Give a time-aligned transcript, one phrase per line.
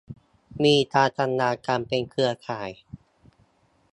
[0.63, 2.69] มีการทำงานกันเป็นเครือข่าย